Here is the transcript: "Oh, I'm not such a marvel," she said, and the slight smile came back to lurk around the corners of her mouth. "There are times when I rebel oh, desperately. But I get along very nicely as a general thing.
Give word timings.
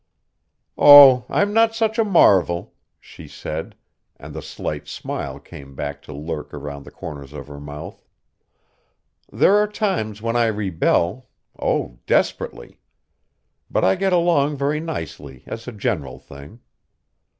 "Oh, 0.79 1.27
I'm 1.29 1.53
not 1.53 1.75
such 1.75 1.99
a 1.99 2.03
marvel," 2.03 2.73
she 2.99 3.27
said, 3.27 3.75
and 4.17 4.33
the 4.33 4.41
slight 4.41 4.87
smile 4.87 5.39
came 5.39 5.75
back 5.75 6.01
to 6.01 6.11
lurk 6.11 6.51
around 6.55 6.85
the 6.85 6.89
corners 6.89 7.33
of 7.33 7.45
her 7.45 7.59
mouth. 7.59 8.03
"There 9.31 9.55
are 9.57 9.67
times 9.67 10.19
when 10.19 10.35
I 10.35 10.47
rebel 10.47 11.29
oh, 11.59 11.99
desperately. 12.07 12.79
But 13.69 13.83
I 13.85 13.93
get 13.95 14.11
along 14.11 14.57
very 14.57 14.79
nicely 14.79 15.43
as 15.45 15.67
a 15.67 15.71
general 15.71 16.17
thing. 16.17 16.61